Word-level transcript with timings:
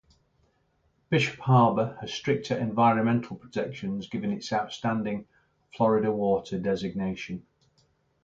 Bishop 1.11 1.37
Harbor 1.41 1.95
has 2.01 2.11
stricter 2.11 2.57
environmental 2.57 3.35
protections 3.35 4.07
given 4.09 4.31
its 4.31 4.51
Outstanding 4.51 5.27
Florida 5.77 6.11
Water 6.11 6.57
designation. 6.57 7.45